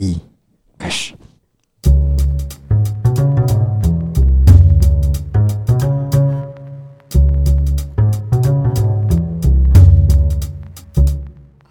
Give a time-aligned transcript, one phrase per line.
[0.00, 0.18] 一，
[0.78, 1.12] 开始。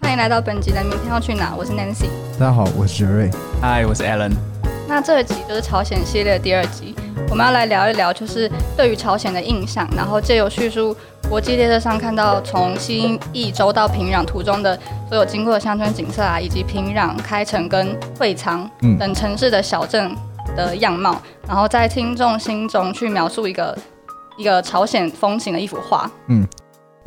[0.00, 2.06] 欢迎来到本集的《明天要去哪》，我是 Nancy。
[2.38, 3.28] 大家好，我是哲瑞。
[3.60, 4.30] 嗨，我是 Alan。
[4.86, 6.94] 那这一集就是朝鲜系列的第二集，
[7.30, 10.96] 我们要来聊一聊，就是对于朝鲜的印象，然后借由叙述
[11.30, 14.76] 国际列车上看到从新义州到平壤途中的
[15.08, 20.10] 所有经过的乡村景色啊，以及平壤、开城跟会仓嗯等城市的小镇
[20.56, 23.78] 的样貌，然后在听众心中去描述一个
[24.36, 26.10] 一个朝鲜风情的一幅画。
[26.26, 26.44] 嗯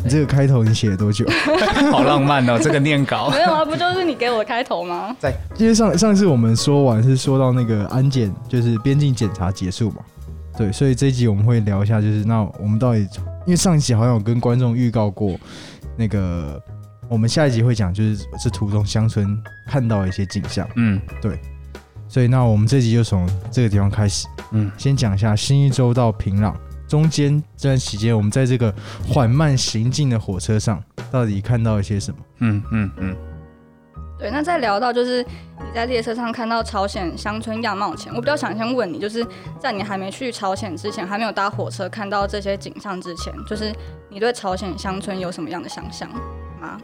[0.01, 1.25] 你这个开头你写了多久？
[1.91, 3.29] 好浪漫哦，这个念稿。
[3.35, 5.13] 没有啊，不就是你给我的开头吗？
[5.19, 9.97] 在，因为上上次我们说完是说到那个安检，就是边境检查结束嘛。
[10.57, 13.07] 对，所以这一集我们会聊一下，就是那我们到底，
[13.45, 15.37] 因为上一集好像有跟观众预告过，
[15.97, 16.61] 那个
[17.09, 20.67] 我们下一集会讲，就是是途中乡村看到的一些景象。
[20.75, 21.39] 嗯对
[22.07, 26.53] 所以那我们这集就从这个地方开始，嗯，先讲一下新一周到平壤
[26.87, 28.73] 中间这段期间，我们在这个
[29.07, 32.17] 缓慢行进的火车上，到底看到一些什么？
[32.39, 33.15] 嗯嗯嗯，
[34.23, 39.21] 对，那在聊到就是你在列车上看到朝鲜乡村样貌前，我比较想先问你，就是
[39.59, 43.69] 在你还没去朝鲜之前，还没有搭火车看到这些景象之前，就是
[44.07, 46.09] 你对朝鲜乡村有什么样的想象
[46.61, 46.79] 吗？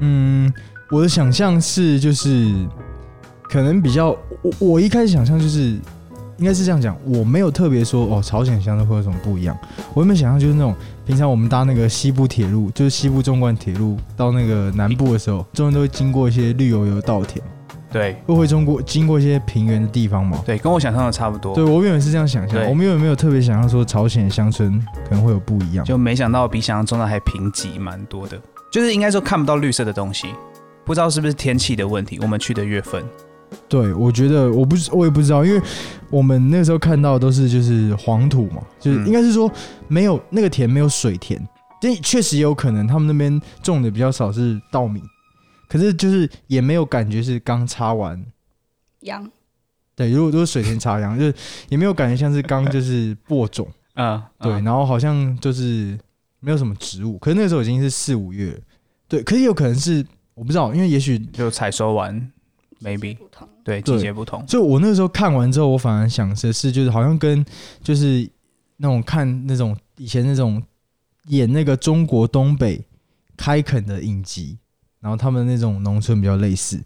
[0.00, 0.52] 嗯，
[0.90, 2.52] 我的想象是就是
[3.44, 4.08] 可能比较，
[4.42, 5.78] 我我一开始想象就是
[6.38, 9.56] 应该是这样讲，我没有特别说哦，朝鲜乡村会有什么不一样。
[9.94, 10.74] 我原本想象就是那种
[11.06, 17.42] 平常我们搭那个西部铁路，就是西部纵贯铁路到那个南部的时候，中间都会经过一些绿油油的稻田，
[17.90, 20.42] 对会会中过经过一些平原的地方嘛。
[20.44, 21.54] 对，跟我想象的差不多。
[21.54, 25.84] 对，我原本是这样想象，对我们原本没有特别想象说朝鲜乡村可能会有不一样。
[25.84, 28.38] 就没想到比想象中的还贫瘠蛮多的，
[28.70, 30.26] 就是应该说看不到绿色的东西，
[30.84, 32.18] 不知道是不是天气的问题。
[32.20, 33.02] 我们去的月份，
[33.68, 35.60] 对，我觉得我不是，我也不知道，因为
[36.10, 39.06] 我们那时候看到的都是就是黄土嘛，就是嗯。
[39.06, 39.50] 应该是说
[39.88, 41.40] 没有那个田没有水田，
[41.80, 45.02] 但确实也有可能他们那边种的比较少是稻米，
[45.68, 48.24] 可是就是也没有感觉是刚插完。
[49.00, 49.30] 秧。
[49.94, 51.34] 对，如果都是水田插秧，就是
[51.70, 55.98] 也没有感觉像是刚就是播种， 啊，对，嗯然后好像就是
[56.40, 58.58] 没有什么植物，可是那时候已经是四五月了，
[59.08, 62.30] 对，可是有可能是我不知道，因为也许就采收完
[62.82, 63.16] ，maybe。
[63.16, 63.96] 不同，对对。
[63.96, 64.46] 季节不同。
[64.46, 67.44] 所以我那个时候看完之后，我反而想的是，就是好像跟
[67.82, 68.28] 就是
[68.76, 70.62] 那种看那种以前那种
[71.28, 72.84] 演那个中国东北
[73.36, 74.58] 开垦的影集，
[75.00, 76.80] 然后他们那种农村比较类似，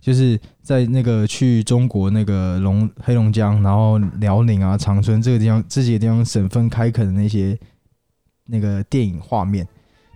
[0.00, 7.58] 就是在那个去中国那个龙黑龙江，然后辽宁啊、长春这个地方这几个地方省份开垦的那些
[8.46, 9.66] 那个电影画面。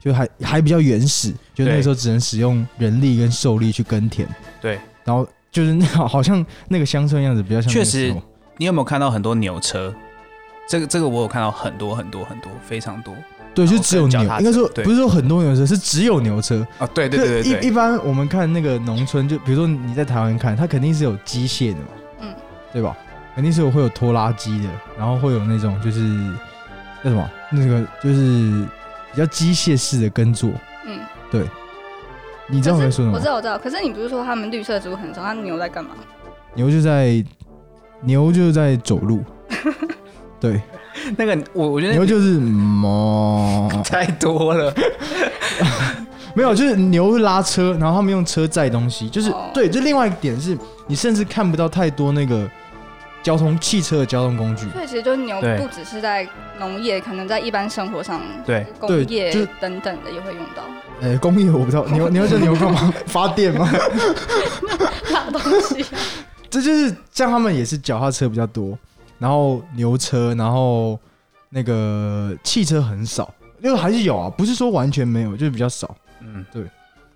[0.03, 4.29] 就还还比较原始，就那时候只能使用人力跟兽力去耕田，
[4.61, 8.15] 对，然后就是那好像那个乡村样子比较像确实
[8.57, 9.93] 你有没有看到很多牛车？
[10.69, 13.15] 这个这个我有看到很多很多很多，非常多。
[13.55, 16.67] 对，就只有牛应该说不是说很多牛车，是只有牛车。
[16.79, 21.87] 啊，对对对对一一，般我们看那个农村，就比如说你在台湾看，它肯定是有机械的嘛，
[22.21, 22.35] 嗯，
[22.73, 22.97] 对吧？
[23.35, 26.01] 肯定是有会有拖拉机的，然后会有那种就是
[27.03, 28.67] 叫什么，那个就是
[29.13, 30.51] 比较机械式的耕作。
[30.87, 31.01] 嗯，
[32.49, 33.13] 你知道我在说什么？
[33.15, 33.59] 我知道，我知道。
[33.59, 35.91] 可是你不是说他们绿色植物很少，那牛在干嘛？
[36.55, 37.25] 牛就在
[38.03, 39.25] 牛就是在走路，
[40.41, 40.61] 对，
[41.17, 44.73] 那个我我觉得牛就是哞， 太多了。
[46.35, 49.69] 没有，就是牛会拉车，然后他们用车载东西，就是、哦对。
[49.69, 52.49] 就另外一点是，你甚至看不到太多那个
[53.23, 56.29] 交通汽车的交通工具，所以其实就是牛不只是在
[56.59, 60.63] 农业，可能在一般生活上，对，工业就是等等的也会用到
[61.01, 62.93] 呃，工业我不知道， 牛牛叫牛干嘛？
[63.07, 63.71] 发电吗？
[65.13, 65.85] 拉东西。
[66.51, 68.79] 这就是像他们也是脚踏车比较多，
[69.19, 70.99] 然后牛车，然后
[71.49, 75.97] 那个汽车很少，因为还是有啊，不是说完全没有，就是比较少。
[76.21, 76.63] 嗯，对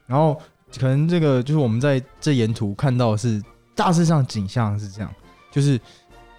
[0.07, 0.41] 然后
[0.79, 3.43] 可能这个就是我们在这沿途看到的是
[3.75, 5.13] 大致上景象是这样，
[5.51, 5.81] 就是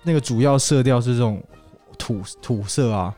[0.03, 1.41] 那个主要色调是这种
[1.97, 3.13] 土土色啊，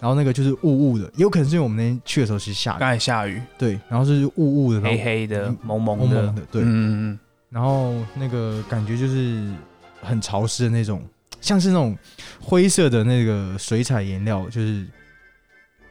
[0.00, 6.16] 然后那个就是雾雾的，也有可能是因为我们那天去的时候其实下雨，刚才下雨，对，然后是雾雾的，然后黑黑的嗯，蒙蒙的。
[6.16, 6.66] 蒙蒙，的，对，嗯
[7.12, 7.18] 嗯
[7.50, 9.48] 然后那个感觉就是
[10.02, 11.02] 很潮湿的那种，
[11.40, 11.96] 像是那种
[12.40, 14.84] 灰色的那个水彩颜料，就是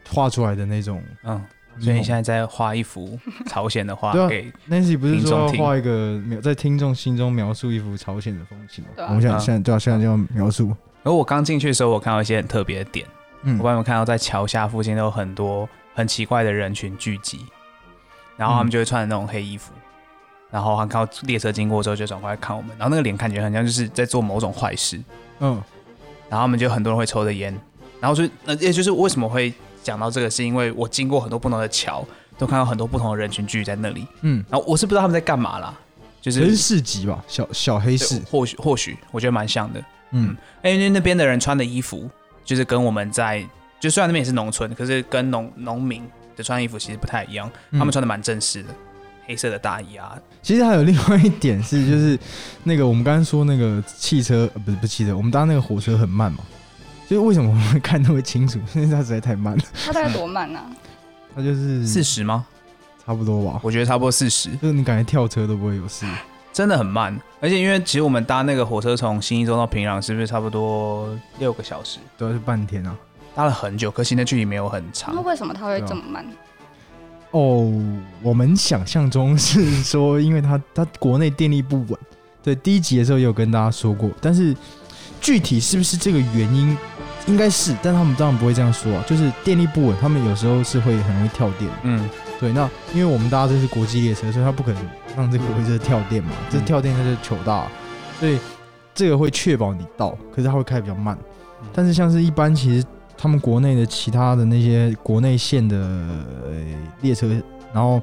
[0.10, 1.02] 画出来的那种。
[1.24, 1.46] 嗯嗯，
[1.80, 3.18] 所以你现在在画一幅
[3.48, 8.90] 朝鲜的画给 Nancy 不是说画一个描在听众心中描述一幅朝鲜的风情吗？
[8.98, 9.08] 啊。
[9.10, 10.68] 我们现在嗯现在对啊，现在就要描述。
[11.02, 13.06] 然后我刚进去的时候，我看到一些很特别的点，
[13.44, 13.58] 嗯。
[13.58, 17.40] 我刚有看到在桥下附近都有很多很奇怪的人群聚集，
[18.38, 19.74] 然后他们就会穿的那种黑衣服，
[20.50, 25.02] 然后他看到列车经过之后就转过来看我们，然后那个脸看起来很像就是在做某种坏事，
[25.40, 25.62] 嗯，
[26.30, 27.54] 然后他们就很多人会抽着烟，
[28.00, 29.54] 然后就那也就是为什么会
[29.84, 32.04] 讲到这个，是因为我经过很多不同的桥，
[32.38, 35.78] 都看到很多不同的人群聚集在那里，嗯，然后我是不知道他们在干嘛啦，
[36.22, 40.36] 就是黑市集吧，小小黑市，或许或许我觉得蛮像的，嗯。
[40.64, 42.10] 因为那边的人穿的衣服
[42.46, 43.46] 就是跟我们在
[43.80, 46.02] 就虽然那边也是农村，可是跟农农民
[46.36, 47.78] 的穿衣服其实不太一样，嗯。
[47.78, 48.70] 他们穿的蛮正式的，
[49.26, 52.18] 黑色的大衣啊，其实还有另外一点是，就是
[52.64, 56.40] 那个我们刚刚说那个汽车，呃不是不是汽车，我们搭那个火车很慢嘛，
[57.14, 58.60] 就是为什么我们会看那么清楚？
[58.74, 60.60] 因为它实在太慢了，它大概多慢呢、
[61.36, 62.44] 它就是四十吗？
[63.06, 66.08] 差不多吧，我觉得差不多四十，就是你感觉跳车都不会有事。
[66.52, 67.20] 真的很慢。
[67.40, 72.00] 而且因为其实我们搭那个火车从新一中到平壤，是不是差不多六个小时？
[72.18, 72.96] 都要是半天啊。
[73.36, 75.22] 搭了很久，可惜那距离没有很长那。
[75.22, 76.26] 为什么它会这么慢？
[77.32, 77.72] 哦，
[78.22, 82.00] 我们想象中是说，因为它它国内电力不稳，
[82.42, 84.56] 对，第一集的时候也有跟大家说过，但是
[85.20, 86.78] 具体是不是这个原因，
[87.26, 91.72] 应该是，但他们当然不会这样说啊，就是电力不稳，他们有时候是会很容易跳电。
[91.84, 92.10] 嗯，
[92.40, 97.66] 对，那因为我们大家都是国际列车，所以它不可能让这个火车跳电嘛，这跳电它就糗大，
[98.20, 98.38] 所以
[98.94, 101.18] 这个会确保你到，可是它会开比较慢。
[101.72, 102.86] 但是像是一般其实
[103.18, 106.52] 他们国内的其他的那些国内线的、呃、
[107.02, 107.30] 列车，
[107.74, 108.02] 然后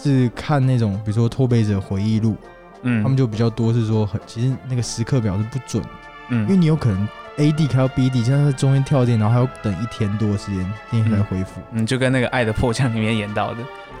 [0.00, 2.36] 是看那种比如说脱北者回忆录，
[2.82, 3.02] 嗯。
[3.02, 5.82] 他们就比较多是说很其实那个时刻表是不准
[6.28, 11.60] 嗯，因为嗯你有可能 A D 开到 B D，现在在中间跳电，然后还要等一天多的时间电力才恢复。
[11.72, 13.58] 嗯，就跟那个《爱的迫降》里面演到的，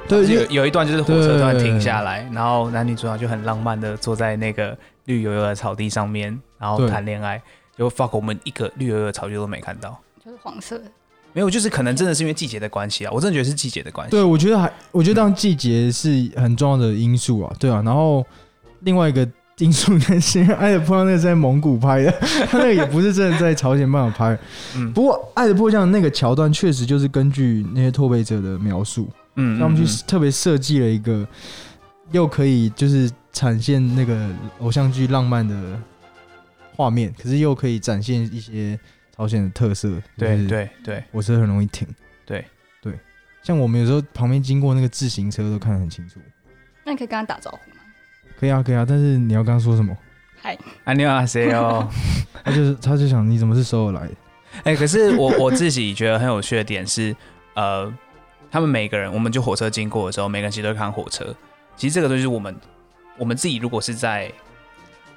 [0.08, 7.40] 对，因有为有一段就是火车突然停下来，然后男女主角就很浪漫的坐在那个绿油油的草地上面，然后谈恋爱。
[7.78, 10.84] 就 fuck 我们一个绿油油的草地都没看到，就是黄色的。
[11.34, 14.12] 没有，就是可能真的是因为季节的关系啊，我真的觉得是季节的关系。
[14.12, 17.82] 对，我觉得还，我觉得当季节是很重要的因素啊，对啊。
[17.84, 18.24] 然后
[18.80, 22.12] 另外一个因素应该是《爱的迫降》那个在蒙古拍的，
[22.50, 24.38] 他 那个也不是真的在朝鲜半岛拍。
[24.76, 31.26] 嗯不过《爱的迫降》那个桥段确实就是根据那些拓北者的描述，嗯他们去特别设计了一个
[32.12, 35.80] 又可以就是展现那个偶像剧浪漫的
[36.74, 38.78] 画面，可是又可以展现一些
[39.16, 39.90] 朝鲜的特色。
[40.18, 41.88] 对对对，火车很容易停。
[42.26, 42.44] 对
[42.82, 42.92] 对，
[43.42, 46.20] 像我们有时候旁边经过那个自行车都看得很清楚。
[46.84, 47.75] 那你可以跟他打招呼吗？
[48.38, 49.96] 可以啊，可以啊，但是你要刚刚说什么？
[50.40, 51.88] 嗨，阿妞阿塞哦。
[52.44, 54.14] 他就是他就想你怎么是首尔来的？
[54.64, 57.14] 哎、可是我 我自己觉得很有趣的点是，
[57.54, 57.92] 呃，
[58.50, 61.34] 他们每个人，我们就火车经过的时候，每个人其实都会看火车。
[61.76, 62.54] 其实这个东西是我们
[63.18, 64.30] 我们自己如果是在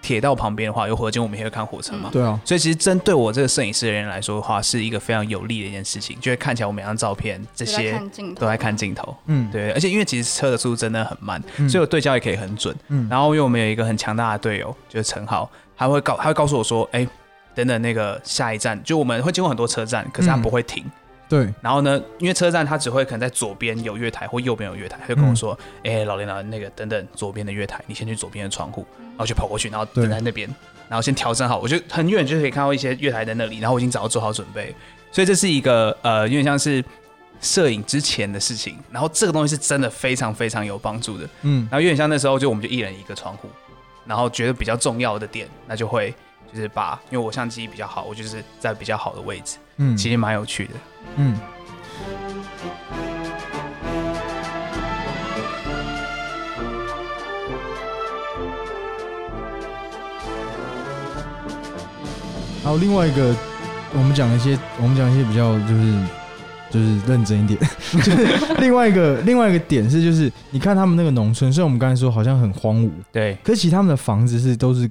[0.02, 2.10] 铁道旁边的话，有火车，我们也会看火车嘛。
[2.12, 8.00] 对啊，所以其实针对我这个摄影师的人来说的话，是一个非常有利的一件事情，就会看起来我每张照片这些
[8.36, 9.16] 都在看镜头。
[9.26, 12.76] 嗯，对，而且因为其实车的速度真的很慢，嗯所以我对焦也可以很准。
[12.88, 17.08] 嗯，然后因为我们有一个很强大的队友，就是陈浩，他会告他会告诉我说，哎、
[17.54, 20.84] 等等那个下一站，就我们会经过很多车站，可是他嗯不会停。
[21.30, 30.06] 对，然后呢，因为车站它只会可能在左边有月台或右边有月台，他就跟我说，哎、老林老林，那个等等左边的月台，你先去左边的窗户，然后就跑过去，然后对。
[30.06, 30.50] 等在那边，
[30.90, 34.76] 然后先调整好，我就很远就可以看到一些月台在那里，然后我已经早就做好准备，
[35.12, 36.84] 所以这是一个呃，有点像是
[37.42, 41.30] 摄影之前的事情，然后这个东西是真的非常非常有帮助的。
[41.44, 41.68] 嗯。
[41.70, 43.48] 然后有点像那时候就我们就一人一个窗户，
[44.04, 46.12] 然后觉得比较重要的点，那就会
[46.52, 50.72] 就是把，因为我相机比较好，我就是在比较好的位置，嗯，其实蛮有趣的。
[51.22, 51.36] 嗯。
[62.64, 63.36] 还有另外一个，
[63.94, 65.94] 我们讲一些，我们讲一些比较就是
[66.70, 67.60] 就是认真一点，
[67.92, 68.28] 就是
[68.60, 74.88] 另外一个另外一个点是，就是你看他们那个农村，虽然我们刚才说好像很荒芜，对，可是其实他们的房子是都是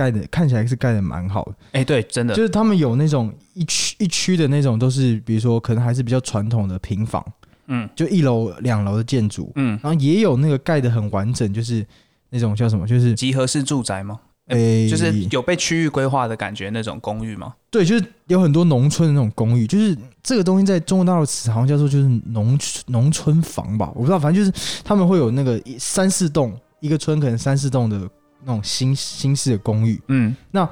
[0.00, 1.54] 盖的，看起来是盖的蛮好的。
[1.72, 2.34] 哎、对，真的。
[2.34, 7.22] 就，是他们有那种一区一区的那种，都是比如说可能还是比较传统的平房，
[7.66, 7.86] 嗯。
[7.94, 11.86] 就一楼两楼的建筑，嗯，然后也有那个盖的很完整，就是
[12.30, 14.18] 那种叫什么，就是集合式住宅吗？
[14.46, 17.54] 诶、就是有被区域规划的感觉那种公寓吗？
[17.70, 28.08] 对，就是有很多农村的那种公寓，就是这个东西在中国大陆词好像叫做就是农农村房吧，我不知道，反正就是他们会有那个三四栋一个村可能三四栋的
[28.44, 30.34] 那种新新式的公寓，嗯。
[30.50, 30.68] 那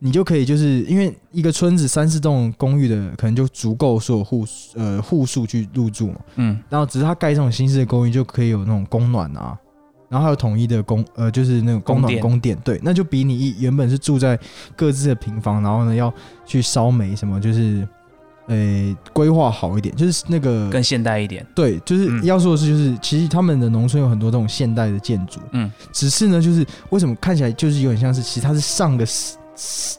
[0.00, 6.58] 你就可以就是因为一个村子三四栋公寓的可能就足够所有户呃户数去入住嘛，嗯。
[6.68, 9.58] 然后只是它盖这种新式的公寓就可以有那种供暖啊，
[10.08, 14.38] 然后还有统一的供呃就是那种供暖供电供电，对，那就比你一原本是住在
[14.76, 16.12] 各自的平房，然后呢要
[16.46, 17.86] 去烧煤什么，就是
[18.48, 21.46] 诶规划好一点，就是那个更现代一点。
[21.54, 29.36] 对，就是嗯要说的是，就是其实他们的农村有很多这种现代的建筑，嗯，只是呢，就是为什么看起来就是有点像是，其实它是上个十，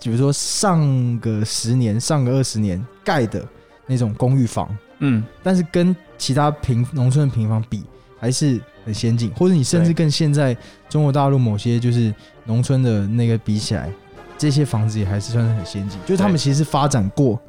[0.02, 3.46] 比如说上个十年、上个二十年盖的
[3.86, 7.84] 那种公寓房，嗯，但是跟其他平农村的平房比，
[8.20, 10.58] 还是很先进，或者你甚至跟现在
[10.90, 12.12] 中国大陆某些就是
[12.46, 13.92] 农村的那个比起来，
[14.40, 17.40] 这些房子也还是算是很先进，就是他们其实是发展过。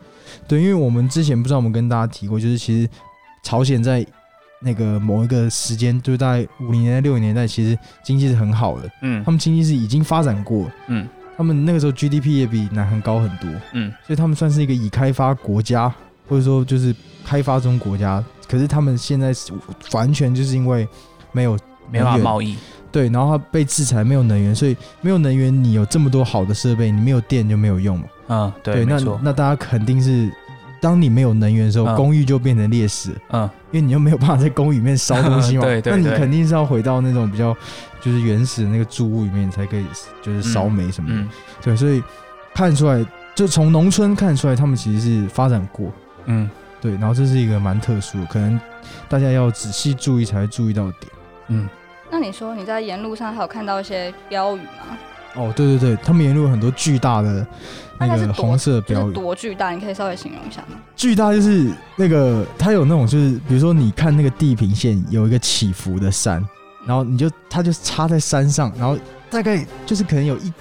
[0.49, 2.89] 对，因为我们之前不知道我们跟大家提过，就是其实
[3.43, 4.05] 朝鲜在
[4.61, 15.93] 那个某一个时间，就是大概五零年代、六零年代，其实经济是很好的，嗯他们经济是已经发展过了，嗯他们那个时候 GDP 也比南韩高很多，嗯所以他们算是一个已开发国家，
[16.29, 16.95] 或者说就是
[17.25, 18.23] 开发中国家。
[18.47, 19.53] 可是他们现在是
[19.93, 20.87] 完全就是因为
[21.31, 21.57] 没有
[21.91, 22.57] 没办法贸易。
[22.93, 28.07] 对，然后他被制裁，没有能源，所以没有能源，你有这么多好的设备，你没有电就没有用嘛。
[28.31, 28.99] 嗯，对，那。
[29.21, 30.31] 那大家肯定是，
[30.81, 35.63] 当你没有能源的时候，嗯公寓就变成劣势了，嗯，因为你又没有办法在公寓里面烧东西嘛。
[35.67, 37.55] 对对对那你肯定是要回到那种比较
[38.01, 39.85] 就是原始的那个住屋里面，你才可以
[40.23, 41.17] 就是烧煤什么的。
[41.17, 41.29] 嗯
[41.61, 42.03] 对，所以
[42.55, 45.93] 看出来，就从农村看出来，他们其实是发展过。
[46.27, 46.49] 嗯
[46.81, 48.59] 对，然后这是一个蛮特殊的，可能
[49.09, 51.13] 大家要仔细注意才会注意到点。
[51.49, 51.69] 嗯，
[52.11, 54.97] 那你说你在沿路上还有看到一些标语吗？
[55.35, 57.47] 哦，对对对，他们沿路有很多巨大的
[57.99, 59.71] 那个红色标语，多巨大？
[59.71, 60.77] 你可以稍微形容一下吗？
[60.97, 66.45] 巨大就是那个它有那种就是，比如说你看那个地平线有一个起伏的山，
[66.87, 68.99] 然后你就它就插在山上，然后
[69.31, 70.53] 大概就是可能有一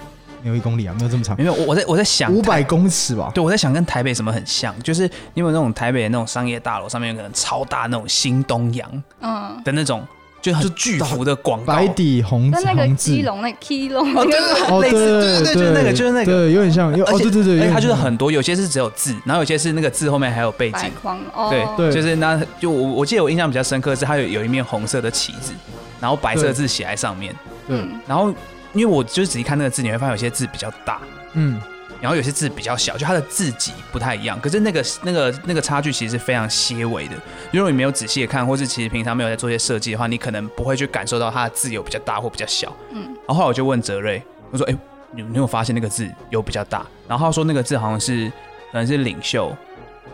[0.42, 3.30] 没有一公里啊，没有这么长，没有，我我在我在想五百台公尺吧。
[3.34, 5.02] 对，我在想跟台北什么很像，就是
[5.34, 10.06] 你有没有那种台北的那种商业大楼上面有可能超大那种新东阳嗯，的那种，
[10.40, 16.32] 就很巨幅的广告，白底红跟那个基隆那个 Key 龙哦，那对对对对就是那个就是那个。
[16.32, 20.90] 对，有点像，有哦，而且对对对，它就是很多，有些是只有字，然后有些是那个字后面还有背景。
[21.02, 21.94] 框哦，对，对。
[21.94, 25.52] 就是那就我我记得我印象比较深刻的是它有有一面红色的旗子，
[26.00, 27.34] 然后白色字写在上面，
[27.68, 28.32] 对，嗯然后
[28.72, 31.00] 因为我就是仔细看那个字，你会发现有些字比较大，
[31.34, 31.60] 嗯，
[32.00, 34.40] 然后有些字比较小，就它的字迹不太一样。
[34.40, 37.14] 可是那个那个那个差距其实是非常些微的。
[37.52, 42.74] 如果你没有仔细的看，或是其实平常没有在做一些设计的话，你可能不会去感受到它的字有比较大或比较小。
[42.90, 44.76] 嗯，然后后来我就问泽瑞，我说：“哎、
[45.12, 48.28] 你你有发现那个字有比较大？”然后他说那个字好像是
[48.72, 49.54] 可能是领袖，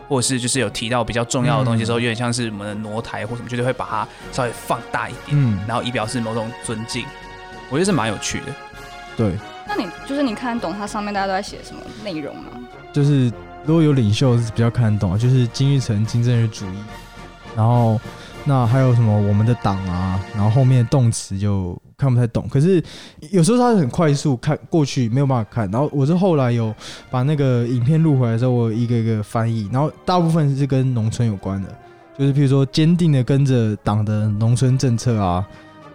[0.09, 7.05] 或者是就是有提到比较重要的东西的时候，有点像是我们的挪台或什么，就是会把它稍微放大一点，嗯，然后以表示某种尊敬。
[7.69, 8.45] 我觉得是蛮有趣的。
[9.17, 9.37] 对，
[9.67, 12.43] 那你就是你看得懂它上面大家都在写什么内容吗？
[12.93, 13.31] 就是
[13.65, 16.77] 如果有领袖是比较看得懂啊，就是金日成金正日主义，
[17.55, 17.99] 然后
[18.45, 22.81] 那还有什么我们的党啊，然后后面动词就看不太懂，可是
[23.31, 26.73] 有时候它很快速看过去没有办法看，然后我是后来有
[27.11, 31.69] 把那个影片录回来之后，我一个一个翻译，然后大部分是跟农村有关的，
[32.17, 35.45] 就是譬如说坚定的跟着党的农村政策啊。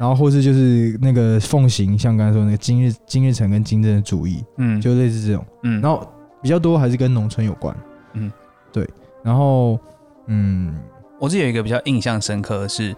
[0.03, 5.47] 然后或是就是那个奉行，像刚才说那个今日金日成跟金正的主义，嗯，就类似这种。
[5.63, 6.05] 嗯，然后
[6.43, 7.73] 比较多还是跟农村有关。
[8.15, 8.29] 嗯，
[8.73, 8.85] 对。
[9.23, 9.79] 然后
[10.27, 10.75] 嗯，
[11.21, 12.93] 我自己有一个比较印象深刻的是，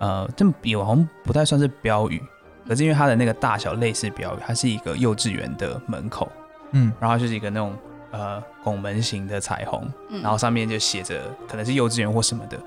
[0.00, 2.20] 呃，这比好像不太算是标语，
[2.66, 6.28] 可是因为它的那个大小类似标语，它是一个幼稚园的门口，
[6.72, 7.72] 嗯然后它就是一个那种
[8.10, 12.58] 呃拱门型的彩虹，嗯，然后上面就写着可能是幼稚园或什么的。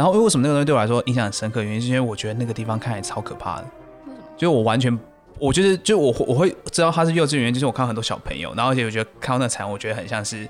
[0.00, 1.62] 然后为什么那个东西对我来说印象很深刻？
[1.62, 3.68] 原因是因为我觉得那个地方看起来超可怕的，为
[4.06, 4.16] 什么？
[4.38, 4.98] 就我完全。
[5.38, 10.48] 我觉得，就我我会知道它是幼稚园，就是我看到很多小朋友，然后而且我觉得看到那彩虹，我觉得很像是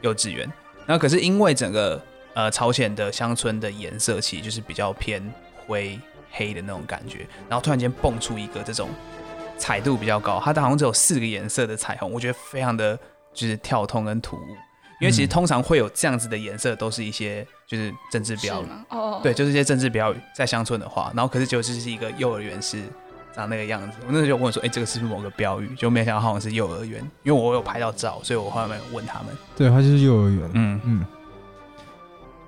[0.00, 0.50] 幼稚园。
[0.86, 5.22] 然后可是因为整个呃朝鲜的乡村的颜色其实就是比较偏
[5.66, 6.00] 灰
[6.30, 8.88] 黑的那种感觉，然后突然间蹦出一个这种
[9.58, 12.98] 彩度比较高，它好像只有四个颜色的彩虹，我觉得非常的
[13.34, 14.40] 就是跳痛跟突兀。
[15.00, 18.86] 因为其实嗯通常会有这样子的颜色，都是一些就是政治标语，是吗？
[18.88, 22.82] 哦，对，就是一些政治标语，在乡村的话，然后可是就是一个幼儿园是
[23.34, 23.98] 长那个样子。
[24.06, 25.74] 我那时候就问说，哎、这个是不是某个标语？
[25.76, 29.36] 就没想到好像是幼儿园，因为我有拍到照，所以我后面问他们。
[29.54, 30.50] 对，它就是幼儿园。
[30.54, 31.06] 嗯，嗯，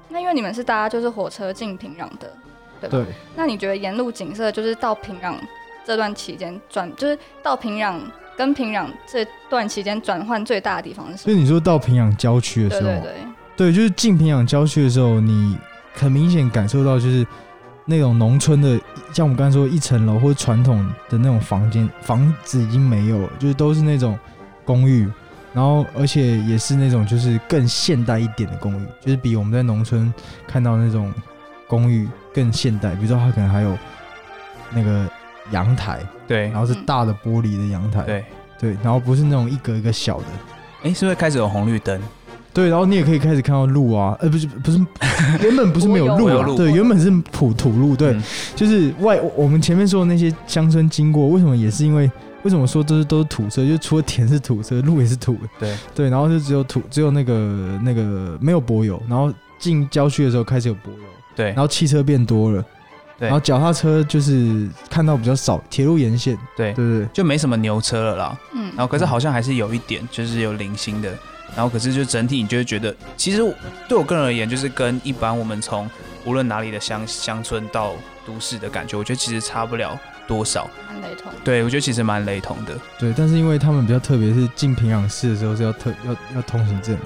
[0.08, 2.32] 那因为你们是搭就是火车进平壤的，
[2.80, 3.04] 对吧？
[3.04, 3.14] 对。
[3.36, 5.34] 那你觉得沿路景色就是到平壤
[5.84, 8.00] 这段期间转，就是到平壤
[8.38, 11.24] 跟平壤这段期间转换最大的地方是什么？
[11.24, 13.12] 所以你说到平壤郊区的时候，对对对，
[13.56, 15.58] 对就是进平壤郊区的时候，你
[15.92, 17.26] 很明显感受到就是
[17.84, 18.78] 那种农村的，
[19.12, 24.16] 像我们刚才说一层楼或者传统的那种房间房子已经没有了，就是都是那种
[24.64, 25.10] 公寓，
[25.52, 30.14] 然后而且也是那种就是更现代一点的公寓，就是比我们在农村
[30.46, 31.12] 看到那种
[31.66, 32.94] 公寓更现代。
[32.94, 33.76] 比如说它可能还有
[34.70, 35.08] 那个
[35.50, 36.48] 阳台，对。
[36.48, 38.24] 然后是嗯大的玻璃的阳台，对，
[38.58, 40.24] 对，然后不是那种一格一个小的，
[40.82, 42.00] 哎、是不是开始有红绿灯？
[42.52, 44.78] 对，然后你也可以开始看到路啊，呃，不是不是，
[45.42, 48.22] 原本不是没有路啊，对，原本是土土路，对，嗯。
[48.56, 52.10] 就是外我们前面说的那些乡村经过，为什么也是因为
[52.42, 55.76] 为什么说都是都是土色，就除了田是土色，路也是土的，对。
[55.94, 61.00] 对，然后就只有土只有那个那个没有柏油，然后进郊区的时候开始有柏油，
[61.36, 61.48] 对。
[61.48, 62.64] 然后汽车变多了，
[63.18, 67.06] 对然后脚踏车就是看到比较少，铁路沿线，对对对？
[67.12, 68.38] 就没什么牛车了啦。
[68.54, 71.12] 嗯然后可是好像还是有一点，就是有零星的。
[71.56, 73.38] 然后可是就整体你就会觉得，其实
[73.88, 75.90] 对我个人而言，就是跟一般我们从
[76.24, 77.94] 无论哪里的乡乡村到
[78.26, 80.70] 都市的感觉，我觉得其实差不了多少。
[80.86, 81.32] 蛮雷同。
[81.42, 82.78] 对我觉得其实蛮雷同的。
[82.98, 86.96] 对，但是因为他们比较特别，是进平壤市的时候是要特要要通行证，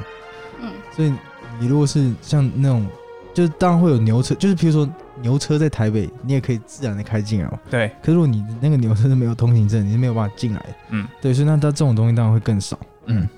[0.60, 1.14] 嗯，所以
[1.60, 2.84] 你如果是像那种，
[3.32, 4.86] 就是当然会有牛车，就是比如说
[5.22, 7.58] 牛车在台北，你也可以自然的开进来嘛。
[7.70, 10.74] 对，可是如果你那个牛车是没有通行证，你是没有办法进来的。
[10.90, 12.78] 嗯对，所以那它这种东西当然会更少。
[13.06, 13.28] 嗯，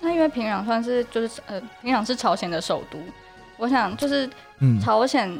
[0.00, 2.98] 那因为平壤算是就是呃，平壤是朝鲜的首都，
[3.56, 5.38] 我想就是嗯，朝鲜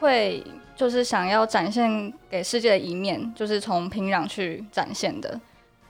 [0.00, 5.40] 会就是想要展现给世界的一面，就是从平壤去展现的。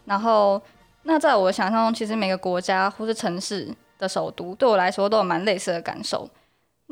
[0.05, 0.61] 然后，
[1.05, 6.29] 那在我的想象中，其实每个国家或是城市的首都，对我来说都有蛮类似的感受。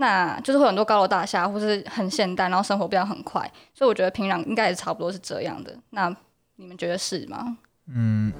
[0.00, 3.40] 那就是会有很多高楼大厦，或是很现代，然后生活变得很快，
[3.74, 5.76] 所以我觉得平壤应该也差不多是这样的。
[5.90, 6.08] 那
[6.54, 7.58] 你们觉得是吗？
[7.92, 8.32] 嗯，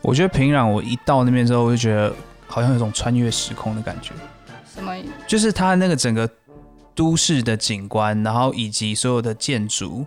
[0.00, 2.10] 我觉得平壤我一到那边之后，我就觉得
[2.46, 4.12] 好像有种穿越时空的感觉。
[4.74, 4.96] 什么？
[5.26, 6.26] 就是它那个整个
[6.94, 10.06] 都市的景观，然后以及所有的建筑，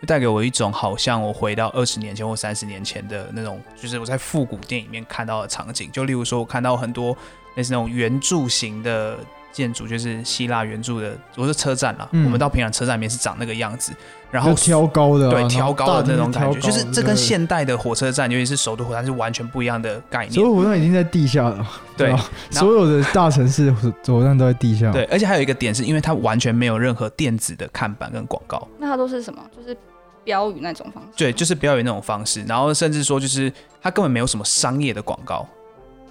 [0.00, 5.92] 就带给我一种好像我回到二十年前或三十年前的那种，就是我在复古电影里面看到的场景。
[5.92, 7.14] 就例如说，我看到很多
[7.56, 9.18] 类似那种圆柱形的
[9.52, 12.08] 建筑，就是希腊圆柱的，我是车站啦。
[12.12, 13.92] 嗯我们到平壤车站里面是长那个样子，
[14.30, 20.32] 然后挑高的啊、对挑高的那种感觉，就是这跟现代的火车站，尤其是首都火车站是完全不一样的概念。
[20.32, 22.14] 首都火车站已经在地下了，对
[22.50, 24.92] 所有的大城市火火车站都在地下。
[24.92, 28.66] 对，，而且还有一个点是因为它完全没有任何电子的看板跟广告。
[28.78, 29.42] 那它都是什么？
[29.56, 29.76] 就是
[30.24, 31.10] 标语那种方式。
[31.16, 33.50] 对，就是标语那种方式，然后甚至说就是
[33.80, 35.46] 它根本没有什么商业的广告，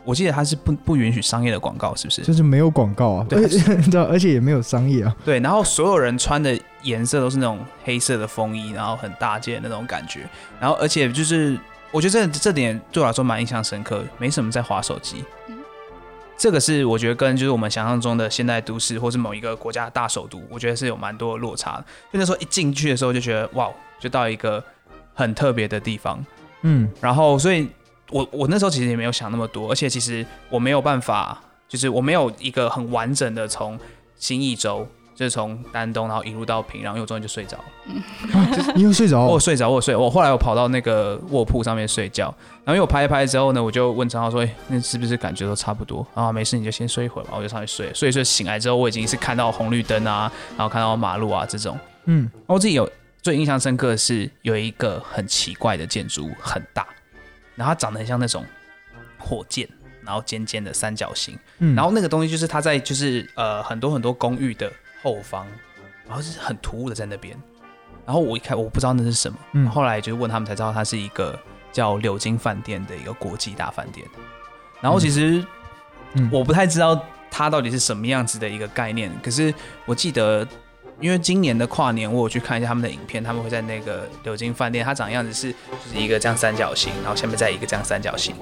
[0.08, 2.22] 我记得它是不不允许商业的广告，是不是？
[2.22, 5.14] 就是没有广告啊，对而且 对啊，而且也没有商业啊。
[5.26, 10.22] 对，然后所有人穿的颜色都是那种黑色的风衣，然后很大件那种感觉，
[10.62, 11.60] 然后而且就是
[11.92, 15.26] 我觉得这这点对我来说蛮印象深刻，没什么在划手机。
[15.50, 15.58] 嗯
[16.40, 21.86] 这个是我觉得跟就是我们想象中的现代都市或是某一个国家的大首都，我觉得是有蛮多的落差的。
[22.14, 23.68] 就那时候一进去的时候就觉得哇，
[24.00, 24.64] 就到一个
[25.16, 26.24] 很特别的地方。
[26.62, 27.68] 嗯，然后，所以
[28.12, 33.78] 我我那时候其实也没有想那么多，而且其实我没有办法，就是我没有一个很完整的从
[34.18, 37.64] 新义州，就是从丹东，然后一路到平壤，因为我中间就睡着了。
[38.76, 39.28] 你又睡着哦？
[39.34, 47.34] 我睡着，我睡，我后来我跑到那个卧铺上面睡觉，然后因为我拍一拍之后呢，我就问陈浩说：“哎、那是不是感觉都差不多？”啊，没事，你就先睡一会儿吧。
[47.36, 51.78] 我就上去睡了，睡一睡醒来之后，我已经是看到红绿灯啊，然后看到马路啊这种。
[52.06, 52.90] 嗯，我自己有
[53.22, 56.86] 最印象深刻的是有一个很奇怪的建筑物，很大，
[57.58, 58.46] 然后它长得很像那种
[59.18, 59.68] 火箭，
[60.02, 64.72] 然后尖尖的三角形，嗯，然后那个东西就是它在就是呃很多很多公寓的
[65.04, 65.46] 后方，
[66.08, 67.36] 然后是很突兀的在那边，
[68.06, 69.68] 然后我一看我不知道那是什么，嗯。
[69.68, 71.38] 后来就是问他们才知道它是一个
[71.72, 74.08] 叫柳金饭店的一个国际大饭店，
[74.80, 75.44] 然后其实
[76.14, 76.30] 嗯。
[76.32, 79.54] 我不太知道它到底是什么样子的一个概念，可是
[79.86, 80.48] 我记得。
[81.00, 88.36] 因为今年的跨年，我有去看一下他们的影片，他们会在那个柳金饭店，它长样子是就是一个这样三角形，然后下面再一个这样三角形。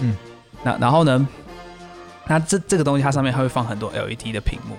[0.00, 0.16] 嗯，
[0.64, 1.28] 那然后呢，
[2.26, 4.76] 那这这个东西它上面还会放很多 LED 的屏幕，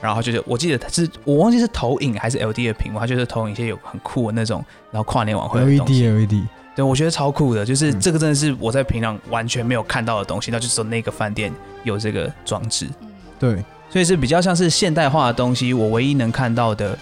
[0.00, 6.08] 然后就是我记得它是我忘记是投影还是 LED 的屏幕，它就是投影一些有很酷的那种，然后跨年晚会的东 LED 西。
[6.08, 12.86] LED，对，我觉得超酷的，就是嗯这个真的是我在平常完全没有看到的东西，那就是说那个饭店有这个装置。
[13.00, 15.72] 嗯，对，所以是比较像是现代化的东西。
[15.72, 16.98] 我唯一能看到的，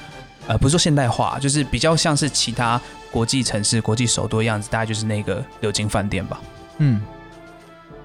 [0.46, 6.40] 呃，不是说现代化，就是比较像是其他国际城市、国际首都的样子，大概就是那个流金饭店吧。
[6.78, 7.00] 嗯，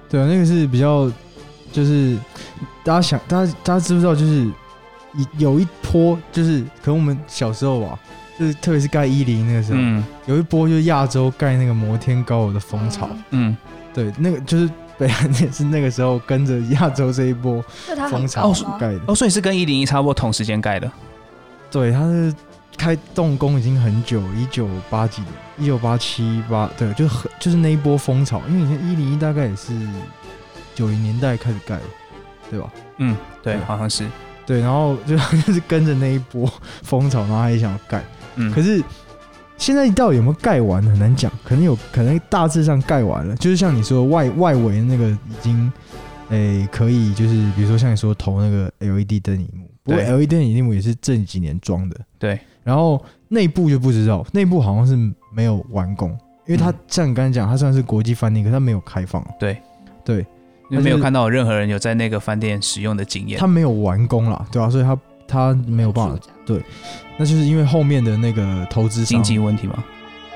[0.08, 1.10] 对啊，那个是比较，
[1.72, 2.16] 就是
[2.84, 4.46] 大家想，大家大家知不知道，就是
[5.14, 7.98] 一有一波，就是可能我们小时候吧，
[8.38, 13.56] 就是特别是盖一零那个时候，嗯有一波就是亚洲盖那个摩天高楼的风潮，嗯嗯，
[13.92, 17.64] 对，那个就是北韩 也是那个时候跟着亚洲这一波
[18.10, 18.52] 风潮？
[18.78, 20.92] 盖的，哦，所以是跟一零一差不多同时间盖的。
[21.70, 22.34] 对，它是
[22.76, 29.72] 开动工已经很久，一九八几年，一九八七八，对，就很就是那一波风潮，因为以前一零一大概也是
[30.74, 31.82] 九零年代开始盖的，
[32.50, 32.70] 对吧？
[32.98, 34.06] 嗯，对，对好像是。
[34.44, 38.82] 对，然后就 就是跟着那一波风潮，然后他也想要盖，嗯，可是
[39.60, 45.70] 现在到底有没有盖完很难讲，可能有可能大致上盖完了，就是像你说外外围那个已经，
[46.30, 54.96] 诶、可以就是比如说像你说投那个 LED 灯荧幕，不过 LED 灯荧幕也是这几年装的，对，然后内部就不知道，内部好像是
[55.34, 56.10] 没有完工，
[56.46, 56.74] 因为它、嗯。
[56.88, 59.58] 像你刚才讲，它算是国际饭店，可是它没有开放，对。
[60.02, 60.26] 对，
[60.70, 63.38] 因为没有看到任何人有在那个饭店使用的经验。
[63.38, 63.46] 它。
[63.46, 66.18] 没有完工啦，对吧、所以它它没有办法，
[66.54, 66.64] 这样
[67.18, 69.84] 那就是因为后面的那个投资商经济问题吗？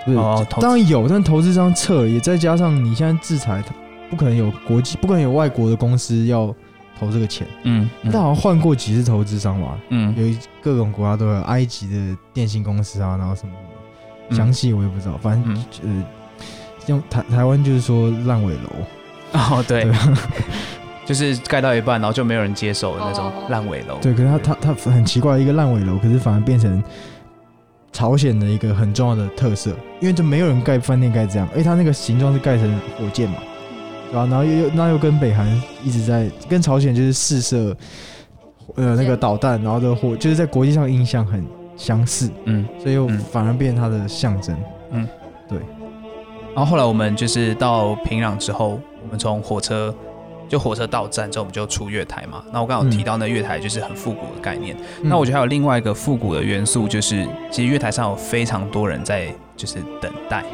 [0.05, 3.75] 不是，哦投资当然有，但投资商撤了，也再加上你现在制裁，它
[4.11, 6.55] 不可能有国际，不可能有外国的公司要
[6.99, 7.47] 投这个钱。
[7.63, 13.69] 嗯嗯但好像换过几次投资商吧，嗯有一各种国家都有，埃及的电信公司啊，然后什么什么，
[14.29, 16.05] 嗯详细我也不知道，反正、嗯呃，
[16.87, 18.71] 用台台湾就是说烂尾楼，
[19.33, 19.93] 哦，对对，
[21.05, 23.33] 就是盖到一半，然后就没有人接手的那种哦。
[23.49, 23.99] 烂尾楼。
[24.01, 26.83] 对，可是它它它很奇怪，一个烂尾楼，可是反而变成
[27.93, 33.37] 朝鲜的一个很重要的特色，因为就没有人盖饭店盖这样，而且它那个形状是盖成火箭嘛，
[34.11, 35.47] 对吧、然后又又那又跟北韩
[35.85, 37.77] 一直在跟朝鲜就是试射
[38.77, 41.45] 呃那个导弹，然后的火就是在国际上印象很
[41.77, 44.57] 相似，嗯，所以又嗯反而变它的象征。
[44.91, 45.07] 嗯，
[45.49, 45.59] 对。
[46.55, 49.95] 然后后来我们就是到平壤之后，我们从火车
[50.55, 52.45] 就火车到站之后，我们就出月台嘛。
[52.53, 54.77] 那我刚好提到那月台就是很复古的概念。
[55.03, 60.45] 那我觉得得还有另外一个复古的元素，就是其实月台上有非常多人在就是等待，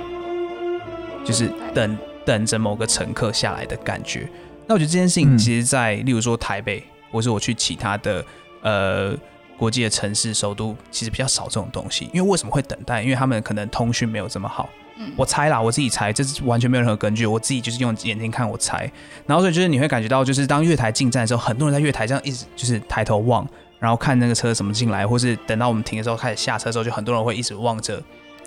[1.22, 4.26] 就是等等着某个乘客下来的感觉。
[4.66, 6.82] 那我觉得这件事情嗯其实在，例如说台北，
[7.12, 8.24] 或是我去其他的
[8.62, 9.14] 呃
[9.58, 12.08] 国际的城市首都，其实比较少这种东西。
[12.14, 13.02] 因为为什么会等待？
[13.02, 14.66] 因为他们可能通讯没有这么好。
[14.98, 18.90] 嗯我猜啦，我自己猜，这是完全没有任何根据，我自己就是用眼睛看我猜，
[19.26, 23.46] 然后所以就是你会感觉到，就是当月台进站的时候，很多人在月台这样一直就是抬头望，
[23.78, 28.02] 然后看那个车怎么进来，或是等到我们停的时候开始下车的时候，就很多人会一直望着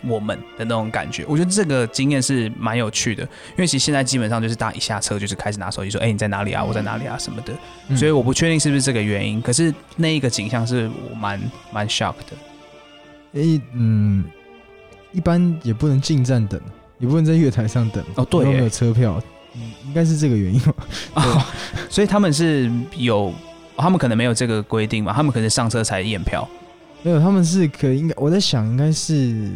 [0.05, 1.25] 我们的那种感觉。
[1.27, 6.63] 我觉得这个经验是蛮有趣的，因为其实现在基本上就是大家一下车就是开始拿手机说，哎、你在哪里啊？
[6.63, 7.17] 我在哪里啊？
[7.17, 7.53] 什么的，
[7.87, 12.35] 嗯所以我不确定是不是这个原因，可是那一个景象是我蛮蛮 shock 的。
[13.33, 14.23] 诶嗯，
[15.13, 16.59] 一般也不能进站等，
[16.99, 19.21] 也不能在月台上等哦对都没有车票，
[19.55, 20.73] 嗯，应该是这个原因吧。
[21.13, 21.47] 啊，
[21.89, 23.33] 所以他们是有，哦
[23.77, 26.47] 他们可能没有这个规定嘛，他们可能上车才验票。
[27.03, 29.51] 没有，他们是可以应该我在想，应该是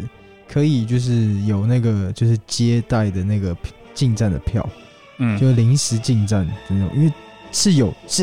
[0.51, 3.55] 可以，就是有那个就是接待的那个
[3.93, 4.67] 进站的票，
[5.17, 7.13] 嗯，就临时进站的那种，因为
[7.51, 8.21] 是有是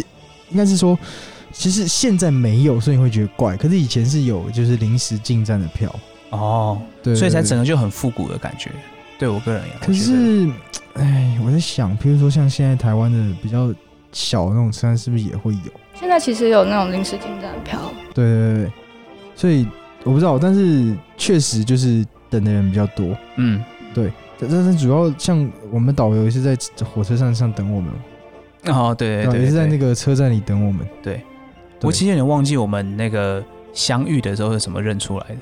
[0.51, 0.97] 应该是说，
[1.53, 5.94] 其实现在没有，所以你会觉得怪，可是以前是有就是临时进站的票，
[6.35, 8.70] 哦，对，所以才整个就很复古的感觉。
[9.18, 10.49] 对我个人而言，可是，
[10.94, 13.73] 哎，我在想，比如说像现在台湾的比较
[14.11, 15.73] 小的那种车站，是不是也会有？
[15.94, 17.79] 现在其实有那种临时进站票，
[18.12, 18.73] 对对对对，
[19.37, 19.66] 所以
[20.03, 23.16] 我不知道，但是确实就是等的人比较多。
[23.37, 23.62] 嗯，
[23.94, 27.92] 对但是主要像我们导游也是在火车站上等我们，
[28.66, 30.87] 哦，对对也是在那个，个车站里等我们。
[31.03, 31.14] 对
[31.79, 33.42] 对我其实有点忘记我们那个
[33.73, 35.37] 相遇的时候是怎么认出来的。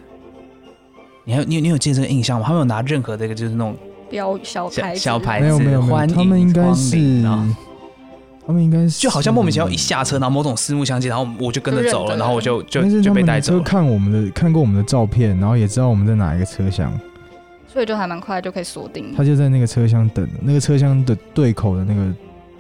[1.25, 2.45] 你还有你有你有记得这个印象吗？
[2.47, 3.77] 他们有拿任何的一个就是那种
[4.11, 7.23] 标小小牌子小牌子没有没有没有，他们应该光是
[8.45, 13.63] 他们应该是就好像莫名其妙一下车，然后某种四目相接，然后我就跟着走了，然后我就就就被带走了。
[13.63, 16.93] 看我们的看过我们的照片，然后也知道我们在哪一个车厢，
[17.69, 19.15] 所以就还蛮快就可以锁定。
[19.17, 22.01] 他就在那个车厢等，那个车厢的对口的那个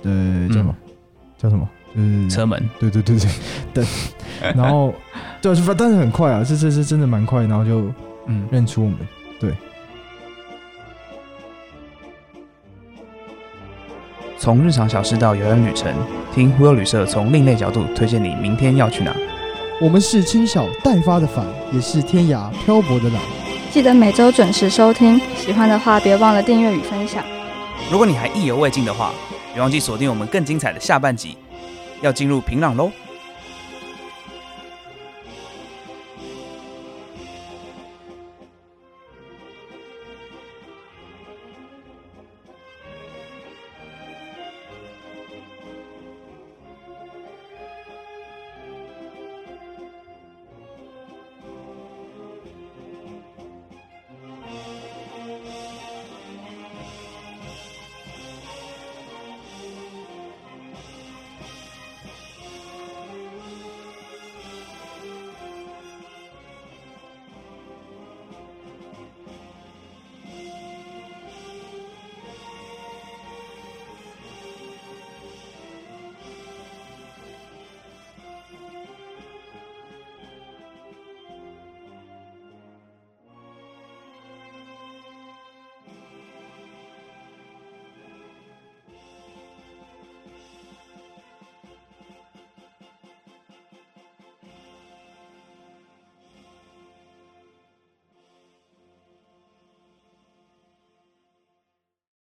[0.05, 0.77] 呃叫什么、
[1.37, 1.68] 叫什么？
[1.94, 3.29] 就是车门，对对对对，
[3.75, 3.87] 等，
[4.57, 4.94] 然后
[5.42, 7.92] 对，但是很快啊，这这是真的蛮快，然后就
[8.26, 8.98] 嗯，认出我们。
[9.40, 9.50] 对
[14.38, 15.94] 从日常小事到游园旅程，
[16.35, 19.14] 听 Will 旅社从另类角度推荐你明天要去哪。
[19.80, 23.20] 我们是轻小待发的帆，也是天涯漂泊的浪。
[23.70, 27.24] 记得每周准时收听，喜欢的话别忘了订阅与分享。
[27.90, 29.12] 如果你还意犹未尽的话，
[29.52, 31.37] 别忘记锁定我们更精彩的下半集，
[32.00, 32.90] 要进入平壤喽。